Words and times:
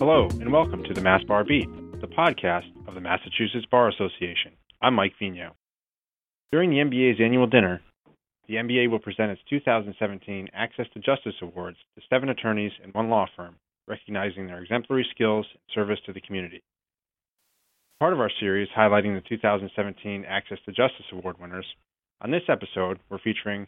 Hello, 0.00 0.28
and 0.40 0.50
welcome 0.50 0.82
to 0.84 0.94
the 0.94 1.02
Mass 1.02 1.22
Bar 1.24 1.44
Beat, 1.44 1.68
the 2.00 2.06
podcast 2.06 2.72
of 2.88 2.94
the 2.94 3.02
Massachusetts 3.02 3.66
Bar 3.70 3.90
Association. 3.90 4.52
I'm 4.80 4.94
Mike 4.94 5.12
Vigno. 5.20 5.50
During 6.50 6.70
the 6.70 6.78
MBA's 6.78 7.20
annual 7.20 7.46
dinner, 7.46 7.82
the 8.48 8.54
MBA 8.54 8.90
will 8.90 8.98
present 8.98 9.30
its 9.30 9.42
2017 9.50 10.48
Access 10.54 10.86
to 10.94 11.00
Justice 11.00 11.34
Awards 11.42 11.76
to 11.94 12.02
seven 12.08 12.30
attorneys 12.30 12.72
and 12.82 12.94
one 12.94 13.10
law 13.10 13.26
firm, 13.36 13.56
recognizing 13.86 14.46
their 14.46 14.62
exemplary 14.62 15.06
skills 15.10 15.44
and 15.52 15.60
service 15.74 15.98
to 16.06 16.14
the 16.14 16.22
community. 16.22 16.62
Part 17.98 18.14
of 18.14 18.20
our 18.20 18.30
series 18.40 18.70
highlighting 18.74 19.14
the 19.14 19.28
2017 19.28 20.24
Access 20.26 20.60
to 20.64 20.72
Justice 20.72 21.12
Award 21.12 21.36
winners, 21.38 21.66
on 22.22 22.30
this 22.30 22.48
episode 22.48 23.00
we're 23.10 23.18
featuring 23.18 23.66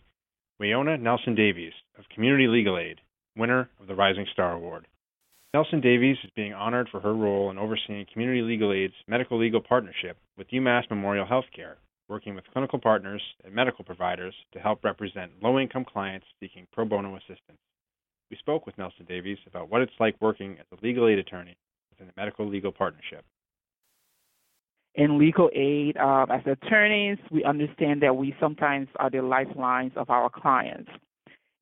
Wayona 0.58 0.98
Nelson 0.98 1.34
Davies 1.34 1.74
of 1.98 2.08
Community 2.08 2.46
Legal 2.46 2.78
Aid, 2.78 3.02
winner 3.36 3.68
of 3.78 3.86
the 3.86 3.94
Rising 3.94 4.24
Star 4.32 4.52
Award. 4.52 4.86
Nelson 5.54 5.82
Davies 5.82 6.16
is 6.24 6.30
being 6.34 6.54
honored 6.54 6.88
for 6.90 6.98
her 7.00 7.12
role 7.12 7.50
in 7.50 7.58
overseeing 7.58 8.06
Community 8.10 8.40
Legal 8.40 8.72
Aid's 8.72 8.94
medical 9.06 9.38
legal 9.38 9.60
partnership 9.60 10.16
with 10.38 10.48
UMass 10.48 10.88
Memorial 10.88 11.26
Healthcare, 11.26 11.74
working 12.08 12.34
with 12.34 12.46
clinical 12.54 12.78
partners 12.78 13.20
and 13.44 13.54
medical 13.54 13.84
providers 13.84 14.34
to 14.54 14.58
help 14.58 14.82
represent 14.82 15.30
low 15.42 15.58
income 15.58 15.84
clients 15.84 16.24
seeking 16.40 16.66
pro 16.72 16.86
bono 16.86 17.16
assistance. 17.16 17.58
We 18.30 18.38
spoke 18.38 18.64
with 18.64 18.78
Nelson 18.78 19.04
Davies 19.06 19.36
about 19.46 19.68
what 19.68 19.82
it's 19.82 19.92
like 20.00 20.16
working 20.22 20.56
as 20.58 20.64
a 20.72 20.82
legal 20.82 21.06
aid 21.06 21.18
attorney 21.18 21.54
within 21.90 22.06
the 22.06 22.14
medical 22.16 22.48
legal 22.48 22.72
partnership. 22.72 23.22
In 24.94 25.18
legal 25.18 25.50
aid, 25.54 25.98
uh, 25.98 26.24
as 26.30 26.40
attorneys, 26.46 27.18
we 27.30 27.44
understand 27.44 28.00
that 28.00 28.16
we 28.16 28.34
sometimes 28.40 28.88
are 28.96 29.10
the 29.10 29.20
lifelines 29.20 29.92
of 29.96 30.08
our 30.08 30.30
clients. 30.30 30.90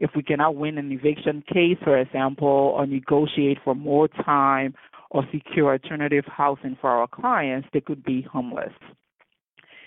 If 0.00 0.10
we 0.16 0.22
cannot 0.22 0.56
win 0.56 0.78
an 0.78 0.90
eviction 0.90 1.44
case, 1.52 1.76
for 1.84 1.98
example, 1.98 2.48
or 2.48 2.86
negotiate 2.86 3.58
for 3.62 3.74
more 3.74 4.08
time 4.08 4.74
or 5.10 5.24
secure 5.30 5.72
alternative 5.72 6.24
housing 6.26 6.76
for 6.80 6.88
our 6.88 7.06
clients, 7.06 7.68
they 7.72 7.82
could 7.82 8.02
be 8.02 8.22
homeless. 8.22 8.72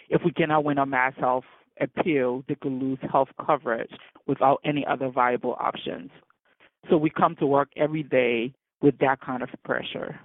If 0.09 0.21
we 0.23 0.31
cannot 0.31 0.63
win 0.63 0.77
a 0.77 0.85
MassHealth 0.85 1.43
appeal, 1.81 2.43
they 2.47 2.55
could 2.55 2.71
lose 2.71 2.99
health 3.11 3.29
coverage 3.43 3.89
without 4.27 4.59
any 4.63 4.85
other 4.85 5.09
viable 5.09 5.57
options. 5.59 6.11
So 6.89 6.97
we 6.97 7.09
come 7.09 7.35
to 7.37 7.47
work 7.47 7.69
every 7.75 8.03
day 8.03 8.53
with 8.81 8.97
that 8.99 9.19
kind 9.21 9.41
of 9.41 9.49
pressure. 9.65 10.19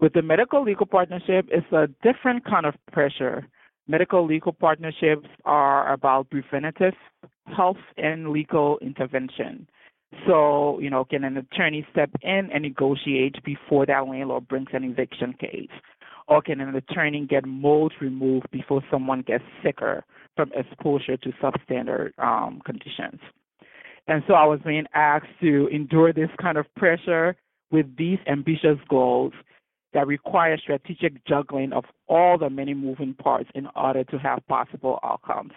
With 0.00 0.14
the 0.14 0.22
medical 0.22 0.62
legal 0.62 0.86
partnership, 0.86 1.46
it's 1.50 1.70
a 1.72 1.88
different 2.02 2.44
kind 2.46 2.64
of 2.64 2.74
pressure. 2.90 3.46
Medical 3.90 4.24
legal 4.24 4.52
partnerships 4.52 5.26
are 5.44 5.92
about 5.92 6.30
preventative 6.30 6.94
health 7.56 7.82
and 7.96 8.28
legal 8.28 8.78
intervention. 8.80 9.66
So, 10.28 10.78
you 10.78 10.88
know, 10.88 11.04
can 11.04 11.24
an 11.24 11.36
attorney 11.36 11.84
step 11.90 12.08
in 12.22 12.50
and 12.54 12.62
negotiate 12.62 13.42
before 13.44 13.86
that 13.86 14.06
landlord 14.06 14.46
brings 14.46 14.68
an 14.72 14.84
eviction 14.84 15.32
case? 15.32 15.74
Or 16.28 16.40
can 16.40 16.60
an 16.60 16.72
attorney 16.76 17.26
get 17.28 17.44
mold 17.44 17.92
removed 18.00 18.46
before 18.52 18.80
someone 18.92 19.22
gets 19.22 19.42
sicker 19.60 20.04
from 20.36 20.52
exposure 20.54 21.16
to 21.16 21.32
substandard 21.42 22.16
um, 22.20 22.62
conditions? 22.64 23.18
And 24.06 24.22
so 24.28 24.34
I 24.34 24.44
was 24.44 24.60
being 24.64 24.86
asked 24.94 25.34
to 25.40 25.66
endure 25.66 26.12
this 26.12 26.30
kind 26.40 26.58
of 26.58 26.72
pressure 26.76 27.34
with 27.72 27.86
these 27.96 28.18
ambitious 28.28 28.78
goals 28.88 29.32
that 29.92 30.06
require 30.06 30.56
strategic 30.58 31.24
juggling 31.26 31.72
of 31.72 31.84
all 32.08 32.38
the 32.38 32.50
many 32.50 32.74
moving 32.74 33.14
parts 33.14 33.50
in 33.54 33.66
order 33.74 34.04
to 34.04 34.18
have 34.18 34.46
possible 34.46 34.98
outcomes. 35.02 35.52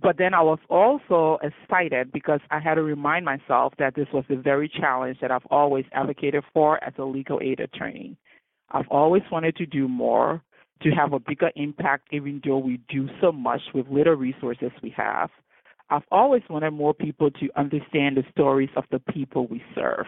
But 0.00 0.16
then 0.16 0.32
I 0.32 0.42
was 0.42 0.58
also 0.70 1.38
excited 1.42 2.12
because 2.12 2.40
I 2.50 2.60
had 2.60 2.76
to 2.76 2.82
remind 2.82 3.24
myself 3.24 3.74
that 3.78 3.94
this 3.94 4.08
was 4.12 4.24
the 4.28 4.36
very 4.36 4.68
challenge 4.68 5.18
that 5.20 5.30
I've 5.30 5.46
always 5.50 5.84
advocated 5.92 6.44
for 6.54 6.82
as 6.82 6.94
a 6.98 7.04
legal 7.04 7.40
aid 7.42 7.60
attorney. 7.60 8.16
I've 8.70 8.88
always 8.88 9.22
wanted 9.30 9.56
to 9.56 9.66
do 9.66 9.86
more, 9.88 10.42
to 10.82 10.90
have 10.90 11.12
a 11.12 11.18
bigger 11.18 11.50
impact, 11.56 12.08
even 12.10 12.40
though 12.44 12.58
we 12.58 12.80
do 12.88 13.08
so 13.20 13.32
much 13.32 13.60
with 13.74 13.86
little 13.88 14.14
resources 14.14 14.72
we 14.82 14.90
have. 14.96 15.30
I've 15.90 16.02
always 16.10 16.42
wanted 16.48 16.70
more 16.72 16.94
people 16.94 17.30
to 17.30 17.48
understand 17.56 18.16
the 18.16 18.24
stories 18.30 18.70
of 18.76 18.84
the 18.90 18.98
people 18.98 19.46
we 19.46 19.62
serve, 19.74 20.06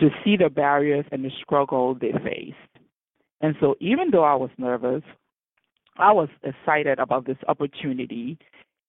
to 0.00 0.10
see 0.24 0.36
the 0.36 0.50
barriers 0.50 1.06
and 1.12 1.24
the 1.24 1.30
struggle 1.42 1.94
they 1.94 2.12
faced. 2.24 2.84
And 3.40 3.54
so, 3.60 3.76
even 3.80 4.10
though 4.10 4.24
I 4.24 4.34
was 4.34 4.50
nervous, 4.58 5.02
I 5.98 6.12
was 6.12 6.28
excited 6.42 6.98
about 6.98 7.26
this 7.26 7.38
opportunity 7.48 8.38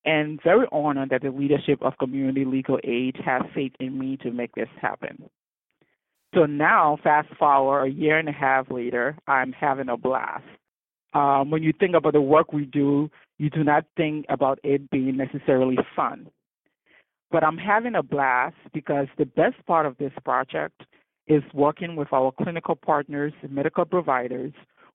and 0.04 0.40
very 0.42 0.66
honored 0.72 1.10
that 1.10 1.22
the 1.22 1.30
leadership 1.30 1.80
of 1.82 1.98
Community 1.98 2.44
Legal 2.44 2.78
Aid 2.84 3.16
has 3.24 3.42
faith 3.54 3.72
in 3.80 3.98
me 3.98 4.16
to 4.18 4.30
make 4.30 4.54
this 4.54 4.68
happen. 4.80 5.28
So 6.34 6.46
now, 6.46 6.98
fast 7.02 7.28
forward 7.38 7.84
a 7.84 7.90
year 7.90 8.18
and 8.18 8.28
a 8.28 8.32
half 8.32 8.70
later, 8.70 9.16
I'm 9.26 9.52
having 9.52 9.88
a 9.88 9.96
blast. 9.96 10.44
Um, 11.14 11.50
when 11.50 11.62
you 11.62 11.72
think 11.78 11.94
about 11.94 12.12
the 12.12 12.20
work 12.20 12.52
we 12.52 12.66
do, 12.66 13.10
you 13.38 13.48
do 13.48 13.64
not 13.64 13.84
think 13.96 14.26
about 14.28 14.58
it 14.62 14.90
being 14.90 15.16
necessarily 15.16 15.78
fun. 15.96 16.28
But 17.30 17.44
I'm 17.44 17.58
having 17.58 17.94
a 17.94 18.02
blast 18.02 18.56
because 18.74 19.06
the 19.16 19.24
best 19.24 19.56
part 19.66 19.86
of 19.86 19.96
this 19.98 20.12
project 20.24 20.82
is 21.28 21.42
working 21.52 21.94
with 21.94 22.12
our 22.12 22.32
clinical 22.42 22.74
partners 22.74 23.32
and 23.42 23.52
medical 23.52 23.84
providers 23.84 24.52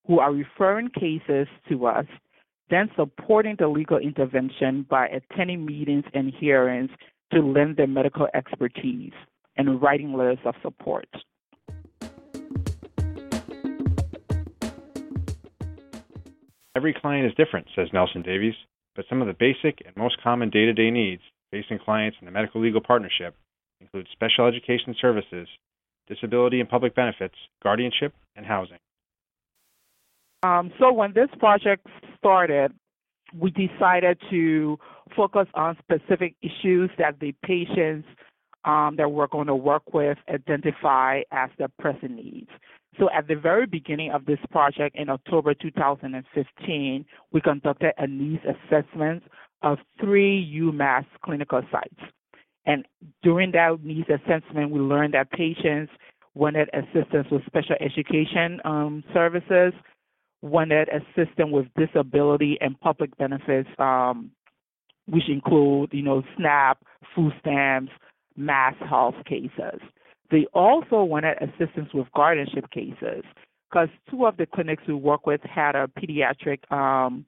who 0.08 0.20
are 0.20 0.34
referring 0.34 0.90
cases 0.90 1.48
to 1.70 1.86
us, 1.86 2.06
then 2.70 2.90
supporting 2.96 3.56
the 3.60 3.68
legal 3.68 3.98
intervention 3.98 4.86
by 4.90 5.08
attending 5.08 5.66
meetings 5.66 6.04
and 6.14 6.34
hearings 6.40 6.90
to 7.32 7.40
lend 7.40 7.78
their 7.78 7.88
medical 7.88 8.28
expertise 8.34 9.14
and 9.58 9.82
writing 9.82 10.14
letters 10.14 10.40
of 10.46 10.56
support. 10.62 11.08
Every 16.76 16.94
client 17.00 17.28
is 17.28 17.34
different, 17.36 17.68
says 17.76 17.90
Nelson 17.94 18.24
Davies, 18.24 18.56
but 18.96 19.06
some 19.08 19.22
of 19.22 19.28
the 19.28 19.36
basic 19.40 19.86
and 19.86 19.96
most 19.96 20.22
common 20.24 20.50
day 20.50 20.66
to 20.66 20.74
day 20.74 20.90
needs 20.90 21.22
facing 21.52 21.78
clients 21.78 22.18
in 22.20 22.26
the 22.26 22.32
medical 22.32 22.60
legal 22.60 22.82
partnership 22.82 23.36
include 23.80 24.08
special 24.12 24.48
education 24.48 24.96
services, 25.00 25.48
disability 26.08 26.60
and 26.60 26.70
public 26.70 26.96
benefits, 26.96 27.36
guardianship, 27.62 28.14
and 28.36 28.46
housing. 28.46 28.78
Um, 30.44 30.72
so, 30.80 30.92
when 30.92 31.14
this 31.14 31.30
project 31.40 31.88
started, 32.18 32.74
we 33.34 33.52
decided 33.52 34.18
to 34.30 34.78
focus 35.16 35.48
on 35.54 35.78
specific 35.80 36.36
issues 36.42 36.90
that 36.98 37.20
the 37.20 37.34
patients 37.44 38.08
um, 38.66 38.96
that 38.98 39.12
we're 39.12 39.28
going 39.28 39.48
to 39.48 39.56
work 39.56 39.94
with 39.94 40.18
identify 40.34 41.22
as 41.32 41.50
their 41.58 41.70
present 41.80 42.12
needs. 42.12 42.50
So 43.00 43.10
at 43.10 43.28
the 43.28 43.36
very 43.36 43.66
beginning 43.66 44.12
of 44.12 44.26
this 44.26 44.40
project 44.52 44.96
in 44.96 45.10
October 45.10 45.54
2015, 45.54 47.06
we 47.32 47.42
conducted 47.42 47.94
a 47.98 48.08
needs 48.08 48.44
assessment 48.46 49.24
of 49.64 49.80
three 50.00 50.46
UMass 50.62 51.06
clinical 51.24 51.62
sites. 51.72 52.12
And 52.66 52.86
during 53.22 53.52
that 53.52 53.84
needs 53.84 54.08
assessment, 54.10 54.72
we 54.72 54.80
learned 54.80 55.14
that 55.14 55.32
patients 55.32 55.92
wanted 56.34 56.70
assistance 56.74 57.28
with 57.30 57.46
special 57.46 57.76
education 57.80 58.60
um, 58.66 59.04
services, 59.14 59.74
wanted 60.42 60.90
assistance 60.90 61.50
with 61.52 61.68
disability 61.78 62.58
and 62.62 62.80
public 62.80 63.16
benefits, 63.18 63.70
um, 63.80 64.32
which 65.08 65.30
include, 65.30 65.90
you 65.94 66.02
know, 66.02 66.24
SNAP, 66.38 66.80
food 67.16 67.34
stamps, 67.40 67.92
mass 68.36 68.76
health 68.90 69.16
cases. 69.26 69.80
They 70.32 70.46
also 70.54 71.04
wanted 71.04 71.38
assistance 71.42 71.90
with 71.94 72.08
guardianship 72.16 72.70
cases 72.72 73.24
because 73.70 73.90
two 74.10 74.26
of 74.26 74.38
the 74.38 74.46
clinics 74.46 74.84
we 74.88 74.94
work 74.94 75.28
with 75.28 75.42
had 75.42 75.76
a 75.76 75.88
pediatric 75.88 76.72
um, 76.72 77.26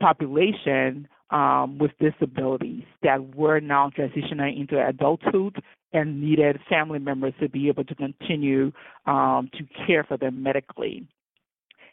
population 0.00 1.08
um, 1.32 1.78
with 1.78 1.90
disabilities 1.98 2.84
that 3.02 3.34
were 3.34 3.60
now 3.60 3.90
transitioning 3.90 4.60
into 4.60 4.84
adulthood 4.86 5.62
and 5.92 6.20
needed 6.20 6.58
family 6.68 6.98
members 6.98 7.34
to 7.40 7.48
be 7.48 7.68
able 7.68 7.84
to 7.84 7.94
continue 7.94 8.72
um, 9.06 9.50
to 9.52 9.64
care 9.86 10.04
for 10.04 10.16
them 10.16 10.42
medically. 10.42 11.06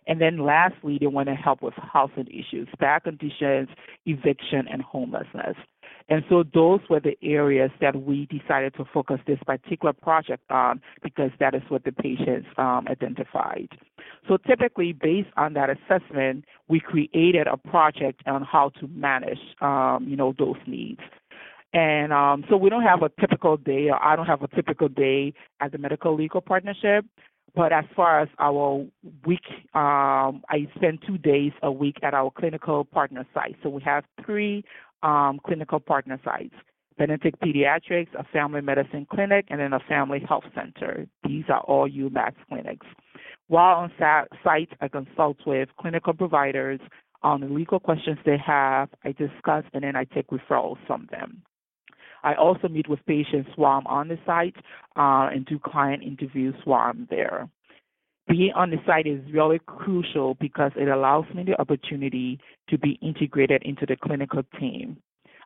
And 0.07 0.19
then 0.19 0.39
lastly, 0.39 0.97
they 0.99 1.07
want 1.07 1.29
to 1.29 1.35
help 1.35 1.61
with 1.61 1.73
housing 1.75 2.27
issues, 2.27 2.67
bad 2.79 3.03
conditions, 3.03 3.69
eviction, 4.05 4.67
and 4.71 4.81
homelessness. 4.81 5.55
And 6.09 6.23
so 6.29 6.43
those 6.53 6.79
were 6.89 6.99
the 6.99 7.15
areas 7.21 7.69
that 7.81 7.95
we 8.01 8.25
decided 8.25 8.73
to 8.75 8.85
focus 8.91 9.19
this 9.27 9.37
particular 9.45 9.93
project 9.93 10.43
on 10.49 10.81
because 11.03 11.29
that 11.39 11.53
is 11.53 11.61
what 11.69 11.83
the 11.83 11.91
patients 11.91 12.47
um, 12.57 12.87
identified. 12.89 13.69
So 14.29 14.37
typically, 14.37 14.93
based 14.93 15.29
on 15.37 15.53
that 15.53 15.69
assessment, 15.71 16.45
we 16.67 16.79
created 16.79 17.47
a 17.47 17.57
project 17.57 18.21
on 18.27 18.43
how 18.43 18.69
to 18.79 18.87
manage, 18.87 19.39
um, 19.59 20.05
you 20.07 20.15
know, 20.15 20.35
those 20.37 20.55
needs. 20.67 21.01
And 21.73 22.13
um, 22.13 22.45
so 22.47 22.55
we 22.55 22.69
don't 22.69 22.83
have 22.83 23.01
a 23.01 23.09
typical 23.19 23.57
day, 23.57 23.89
or 23.89 24.01
I 24.01 24.15
don't 24.15 24.27
have 24.27 24.43
a 24.43 24.47
typical 24.47 24.87
day 24.87 25.33
at 25.61 25.71
the 25.71 25.79
Medical 25.79 26.15
Legal 26.15 26.41
Partnership. 26.41 27.05
But 27.55 27.73
as 27.73 27.85
far 27.95 28.21
as 28.21 28.29
our 28.37 28.85
week, 29.25 29.41
um, 29.73 30.43
I 30.49 30.67
spend 30.75 30.99
two 31.07 31.17
days 31.17 31.51
a 31.63 31.71
week 31.71 31.97
at 32.03 32.13
our 32.13 32.29
clinical 32.29 32.85
partner 32.85 33.25
site. 33.33 33.55
So 33.63 33.69
we 33.69 33.81
have 33.81 34.03
three 34.23 34.63
um, 35.01 35.39
clinical 35.43 35.79
partner 35.79 36.19
sites. 36.23 36.53
Benedict 36.99 37.39
Pediatrics, 37.41 38.13
a 38.13 38.23
family 38.25 38.61
medicine 38.61 39.07
clinic, 39.09 39.45
and 39.49 39.59
then 39.59 39.73
a 39.73 39.79
family 39.79 40.19
health 40.27 40.43
center. 40.53 41.07
These 41.25 41.45
are 41.49 41.61
all 41.61 41.89
UMass 41.89 42.33
clinics. 42.47 42.85
While 43.49 43.77
on 43.77 43.91
site, 44.43 44.69
I 44.79 44.87
consult 44.87 45.37
with 45.45 45.69
clinical 45.79 46.13
providers 46.13 46.79
on 47.23 47.41
the 47.41 47.47
legal 47.47 47.79
questions 47.79 48.19
they 48.23 48.37
have. 48.37 48.89
I 49.03 49.11
discuss 49.11 49.63
and 49.73 49.83
then 49.83 49.95
I 49.95 50.03
take 50.03 50.27
referrals 50.27 50.77
from 50.85 51.07
them. 51.09 51.41
I 52.23 52.35
also 52.35 52.67
meet 52.67 52.87
with 52.87 53.03
patients 53.07 53.49
while 53.55 53.79
I'm 53.79 53.87
on 53.87 54.07
the 54.07 54.19
site 54.23 54.55
uh, 54.95 55.33
and 55.33 55.47
do 55.47 55.57
client 55.57 56.03
interviews 56.03 56.53
while 56.65 56.81
I'm 56.81 57.07
there. 57.09 57.49
Being 58.27 58.51
on 58.55 58.69
the 58.69 58.77
site 58.85 59.07
is 59.07 59.19
really 59.33 59.59
crucial 59.65 60.35
because 60.35 60.71
it 60.75 60.87
allows 60.87 61.25
me 61.33 61.43
the 61.43 61.59
opportunity 61.59 62.39
to 62.69 62.77
be 62.77 62.99
integrated 63.01 63.63
into 63.63 63.87
the 63.87 63.95
clinical 63.95 64.43
team. 64.59 64.97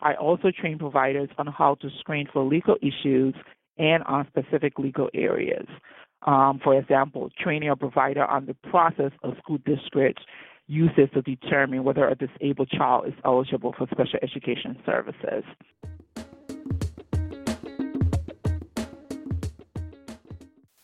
I 0.02 0.16
also 0.16 0.52
train 0.52 0.78
providers 0.78 1.30
on 1.38 1.48
how 1.48 1.76
to 1.76 1.90
screen 2.00 2.28
for 2.34 2.44
legal 2.44 2.76
issues 2.82 3.34
and 3.78 4.04
on 4.04 4.28
specific 4.28 4.78
legal 4.78 5.10
areas. 5.14 5.66
Um, 6.26 6.60
for 6.64 6.78
example, 6.78 7.30
training 7.38 7.70
a 7.70 7.76
provider 7.76 8.26
on 8.26 8.46
the 8.46 8.54
process 8.70 9.12
a 9.24 9.32
school 9.40 9.58
district 9.66 10.22
uses 10.68 11.10
to 11.14 11.22
determine 11.22 11.84
whether 11.84 12.08
a 12.08 12.16
disabled 12.16 12.70
child 12.70 13.08
is 13.08 13.14
eligible 13.26 13.76
for 13.78 13.88
special 13.92 14.20
education 14.22 14.78
services. 14.86 15.44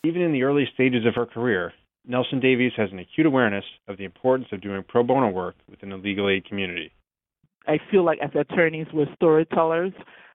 Even 0.03 0.21
in 0.21 0.31
the 0.33 0.43
early 0.43 0.67
stages 0.73 1.05
of 1.05 1.15
her 1.15 1.25
career, 1.25 1.73
Nelson 2.05 2.39
Davies 2.39 2.71
has 2.77 2.89
an 2.91 2.99
acute 2.99 3.27
awareness 3.27 3.65
of 3.87 3.97
the 3.97 4.03
importance 4.03 4.49
of 4.51 4.61
doing 4.61 4.83
pro 4.87 5.03
bono 5.03 5.29
work 5.29 5.55
within 5.69 5.89
the 5.89 5.97
legal 5.97 6.29
aid 6.29 6.45
community. 6.45 6.91
I 7.67 7.79
feel 7.91 8.03
like 8.03 8.19
as 8.19 8.31
attorneys, 8.33 8.87
we're 8.93 9.13
storytellers, 9.15 9.93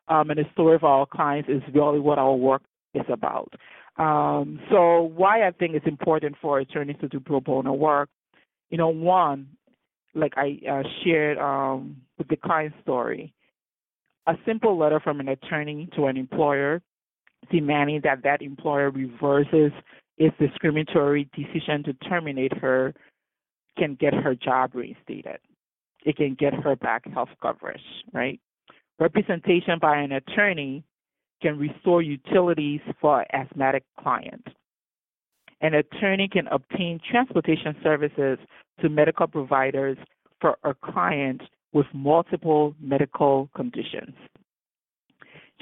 um, 0.09 0.31
and 0.31 0.39
the 0.39 0.45
story 0.53 0.77
of 0.77 0.85
our 0.85 1.07
clients 1.07 1.49
is 1.49 1.63
really 1.75 1.99
what 1.99 2.19
our 2.19 2.35
work 2.35 2.63
is 2.95 3.05
about. 3.09 3.53
Um, 3.97 4.61
so, 4.71 5.13
why 5.15 5.47
I 5.47 5.53
think 5.53 5.75
it's 5.75 5.87
important 5.87 6.37
for 6.43 6.59
attorneys 6.59 6.97
to 7.01 7.09
do 7.09 7.21
pro 7.21 7.41
bono 7.41 7.73
work, 7.73 8.09
you 8.71 8.79
know, 8.79 8.89
one, 8.89 9.49
like 10.15 10.33
I 10.37 10.59
uh, 10.69 10.83
shared 11.05 11.39
um, 11.39 11.99
with 12.19 12.29
the 12.29 12.37
client 12.37 12.75
story, 12.83 13.33
a 14.27 14.35
simple 14.45 14.77
letter 14.77 14.99
from 14.99 15.21
an 15.21 15.29
attorney 15.29 15.89
to 15.97 16.07
an 16.07 16.17
employer 16.17 16.83
demanding 17.53 18.01
that 18.05 18.23
that 18.25 18.43
employer 18.43 18.91
reverses 18.91 19.71
its 20.17 20.35
discriminatory 20.39 21.29
decision 21.37 21.83
to 21.85 21.93
terminate 22.09 22.57
her 22.57 22.95
can 23.77 23.97
get 23.97 24.15
her 24.15 24.35
job 24.35 24.71
reinstated 24.75 25.39
it 26.05 26.17
can 26.17 26.35
get 26.35 26.55
her 26.55 26.77
back 26.77 27.11
health 27.13 27.31
coverage, 27.41 27.81
right? 28.13 28.41
Representation 28.99 29.79
by 29.81 29.99
an 29.99 30.13
attorney 30.13 30.85
can 31.45 31.59
restore 31.59 32.01
utilities 32.01 32.81
for 33.03 33.27
asthmatic 33.35 33.85
client. 34.01 34.47
An 35.61 35.75
attorney 35.75 36.27
can 36.27 36.47
obtain 36.47 36.99
transportation 37.11 37.77
services 37.83 38.39
to 38.81 38.89
medical 38.89 39.27
providers 39.27 39.99
for 40.41 40.57
a 40.65 40.73
client 40.73 41.43
with 41.75 41.85
multiple 41.93 42.75
medical 42.81 43.51
conditions. 43.55 44.15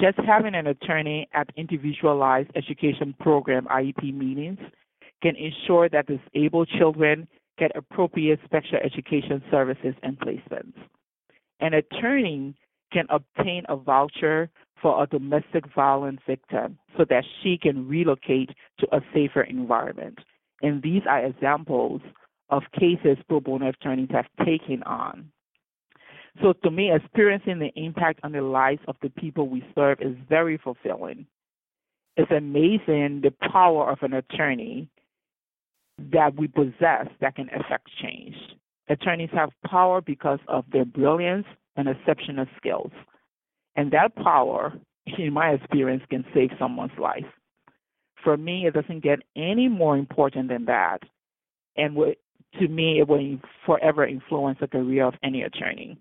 Just 0.00 0.18
having 0.24 0.54
an 0.54 0.68
attorney 0.68 1.28
at 1.34 1.50
individualized 1.56 2.50
education 2.54 3.12
program 3.18 3.66
IEP 3.66 4.14
meetings 4.14 4.60
can 5.20 5.34
ensure 5.34 5.88
that 5.88 6.06
disabled 6.06 6.68
children 6.78 7.26
get 7.58 7.72
appropriate 7.74 8.38
special 8.44 8.78
education 8.84 9.42
services 9.50 9.94
and 10.04 10.16
placements. 10.20 10.76
An 11.58 11.74
attorney 11.74 12.54
can 12.92 13.06
obtain 13.10 13.64
a 13.68 13.74
voucher 13.76 14.48
for 14.82 15.02
a 15.02 15.06
domestic 15.06 15.64
violence 15.74 16.20
victim 16.26 16.76
so 16.98 17.04
that 17.08 17.24
she 17.42 17.56
can 17.56 17.88
relocate 17.88 18.50
to 18.80 18.86
a 18.94 19.00
safer 19.14 19.42
environment. 19.42 20.18
And 20.60 20.82
these 20.82 21.02
are 21.08 21.24
examples 21.24 22.02
of 22.50 22.62
cases 22.78 23.16
pro 23.28 23.40
bono 23.40 23.68
attorneys 23.68 24.10
have 24.10 24.26
taken 24.44 24.82
on. 24.82 25.30
So 26.42 26.52
to 26.64 26.70
me, 26.70 26.90
experiencing 26.92 27.58
the 27.58 27.72
impact 27.76 28.20
on 28.22 28.32
the 28.32 28.42
lives 28.42 28.80
of 28.88 28.96
the 29.02 29.10
people 29.10 29.48
we 29.48 29.64
serve 29.74 29.98
is 30.00 30.16
very 30.28 30.58
fulfilling. 30.58 31.26
It's 32.16 32.30
amazing 32.30 33.22
the 33.22 33.32
power 33.50 33.90
of 33.90 33.98
an 34.02 34.14
attorney 34.14 34.88
that 36.12 36.34
we 36.36 36.48
possess 36.48 37.06
that 37.20 37.36
can 37.36 37.48
affect 37.50 37.88
change. 38.02 38.34
Attorneys 38.88 39.30
have 39.32 39.50
power 39.64 40.00
because 40.00 40.40
of 40.48 40.64
their 40.72 40.84
brilliance 40.84 41.46
and 41.76 41.88
exceptional 41.88 42.46
skills. 42.56 42.90
And 43.76 43.90
that 43.92 44.14
power, 44.16 44.72
in 45.18 45.32
my 45.32 45.50
experience, 45.50 46.02
can 46.10 46.24
save 46.34 46.50
someone's 46.58 46.98
life. 46.98 47.24
For 48.22 48.36
me, 48.36 48.66
it 48.66 48.74
doesn't 48.74 49.02
get 49.02 49.20
any 49.36 49.68
more 49.68 49.96
important 49.96 50.48
than 50.48 50.66
that. 50.66 50.98
And 51.76 51.96
to 52.60 52.68
me, 52.68 53.00
it 53.00 53.08
will 53.08 53.38
forever 53.66 54.06
influence 54.06 54.58
the 54.60 54.68
career 54.68 55.06
of 55.06 55.14
any 55.22 55.42
attorney. 55.42 55.98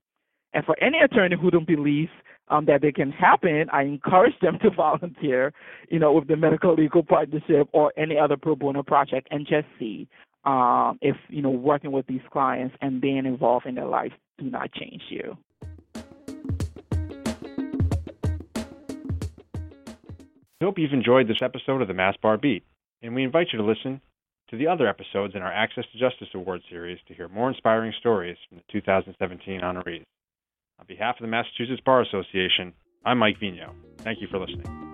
And 0.53 0.65
for 0.65 0.77
any 0.83 0.99
attorney 0.99 1.37
who 1.39 1.49
don't 1.49 1.67
believe 1.67 2.09
um, 2.49 2.65
that 2.65 2.81
they 2.81 2.91
can 2.91 3.11
happen, 3.11 3.67
I 3.71 3.83
encourage 3.83 4.37
them 4.41 4.59
to 4.61 4.69
volunteer, 4.75 5.53
you 5.89 5.99
know, 5.99 6.11
with 6.13 6.27
the 6.27 6.35
Medical 6.35 6.75
Legal 6.75 7.03
Partnership 7.03 7.69
or 7.71 7.93
any 7.97 8.17
other 8.17 8.35
pro 8.37 8.55
bono 8.55 8.83
project 8.83 9.27
and 9.31 9.47
just 9.47 9.67
see 9.79 10.07
um, 10.43 10.97
if, 11.01 11.15
you 11.29 11.41
know, 11.41 11.51
working 11.51 11.91
with 11.91 12.05
these 12.07 12.21
clients 12.31 12.75
and 12.81 12.99
being 12.99 13.25
involved 13.25 13.65
in 13.65 13.75
their 13.75 13.85
life 13.85 14.11
do 14.37 14.49
not 14.49 14.71
change 14.73 15.03
you. 15.09 15.37
We 20.61 20.65
hope 20.65 20.77
you've 20.77 20.93
enjoyed 20.93 21.27
this 21.27 21.41
episode 21.41 21.81
of 21.81 21.87
the 21.87 21.95
Mass 21.95 22.15
Bar 22.21 22.37
Beat, 22.37 22.63
and 23.01 23.15
we 23.15 23.23
invite 23.23 23.47
you 23.51 23.57
to 23.57 23.65
listen 23.65 23.99
to 24.51 24.57
the 24.57 24.67
other 24.67 24.87
episodes 24.87 25.33
in 25.33 25.41
our 25.41 25.51
Access 25.51 25.85
to 25.91 25.97
Justice 25.97 26.27
Award 26.35 26.61
series 26.69 26.99
to 27.07 27.15
hear 27.15 27.27
more 27.27 27.49
inspiring 27.49 27.91
stories 27.99 28.37
from 28.47 28.59
the 28.59 28.63
2017 28.71 29.61
honorees. 29.61 30.03
On 30.79 30.85
behalf 30.87 31.15
of 31.15 31.23
the 31.23 31.27
Massachusetts 31.27 31.81
Bar 31.83 32.03
Association, 32.03 32.73
I'm 33.03 33.17
Mike 33.17 33.39
Vigno. 33.41 33.73
Thank 34.01 34.21
you 34.21 34.27
for 34.27 34.37
listening. 34.37 34.90